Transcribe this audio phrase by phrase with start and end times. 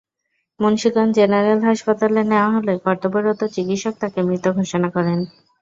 [0.59, 5.19] Munshiganj general হাসপাতালে নেওয়া হলে কর্তব্যরত চিকিৎসক তাঁকে মৃত ঘোষণা করেন।